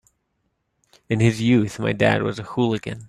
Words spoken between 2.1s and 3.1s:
was a hooligan.